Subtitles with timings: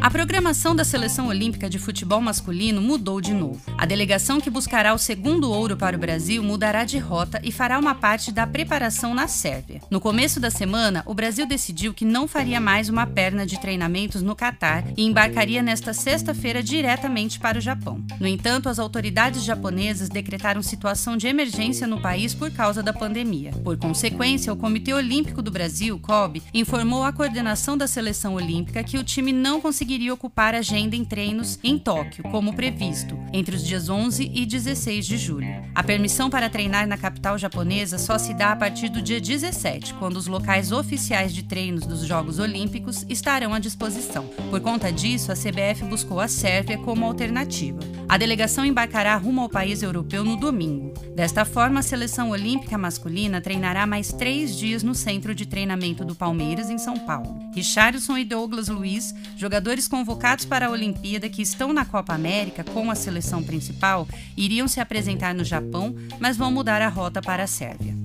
[0.00, 3.60] A programação da seleção olímpica de futebol masculino mudou de novo.
[3.76, 7.78] A delegação que buscará o segundo ouro para o Brasil mudará de rota e fará
[7.78, 9.80] uma parte da preparação na Sérvia.
[9.90, 14.22] No começo da semana, o Brasil decidiu que não faria mais uma perna de treinamentos
[14.22, 18.02] no Catar e embarcaria nesta sexta-feira diretamente para o Japão.
[18.20, 23.50] No entanto, as autoridades japonesas decretaram situação de emergência no país por causa da pandemia.
[23.64, 28.96] Por consequência, o Comitê Olímpico do Brasil, COB, informou à coordenação da seleção olímpica que
[28.96, 33.64] o time não conseguiria ocupar a agenda em treinos em Tóquio, como previsto, entre os
[33.64, 35.48] dias 11 e 16 de julho.
[35.74, 39.94] A permissão para treinar na capital japonesa só se dá a partir do dia 17,
[39.94, 44.26] quando os locais oficiais de treinos dos Jogos Olímpicos estarão à disposição.
[44.50, 47.80] Por conta disso, a CBF buscou a Sérvia como alternativa.
[48.06, 50.92] A delegação embarcará rumo ao país europeu no domingo.
[51.14, 56.14] Desta forma, a seleção olímpica masculina treinará mais três dias no centro de treinamento do
[56.14, 57.38] Palmeiras, em São Paulo.
[57.54, 59.14] Richardson e Douglas Luiz,
[59.78, 64.66] jogadores convocados para a Olimpíada que estão na Copa América com a seleção principal, iriam
[64.66, 67.97] se apresentar no Japão, mas vão mudar a rota para a Sérvia.